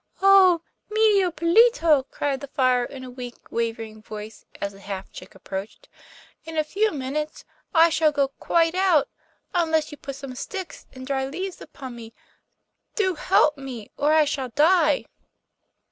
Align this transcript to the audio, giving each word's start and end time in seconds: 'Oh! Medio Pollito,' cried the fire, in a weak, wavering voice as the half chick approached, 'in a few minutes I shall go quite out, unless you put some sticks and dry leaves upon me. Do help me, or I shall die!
'Oh! 0.19 0.63
Medio 0.89 1.29
Pollito,' 1.29 2.07
cried 2.09 2.39
the 2.41 2.47
fire, 2.47 2.83
in 2.83 3.03
a 3.03 3.09
weak, 3.11 3.35
wavering 3.51 4.01
voice 4.01 4.45
as 4.59 4.73
the 4.73 4.79
half 4.79 5.11
chick 5.11 5.35
approached, 5.35 5.87
'in 6.43 6.57
a 6.57 6.63
few 6.63 6.91
minutes 6.91 7.45
I 7.71 7.91
shall 7.91 8.11
go 8.11 8.29
quite 8.29 8.73
out, 8.73 9.09
unless 9.53 9.91
you 9.91 9.99
put 9.99 10.15
some 10.15 10.33
sticks 10.33 10.87
and 10.91 11.05
dry 11.05 11.25
leaves 11.27 11.61
upon 11.61 11.95
me. 11.95 12.15
Do 12.95 13.13
help 13.13 13.59
me, 13.59 13.91
or 13.95 14.11
I 14.11 14.25
shall 14.25 14.49
die! 14.49 15.05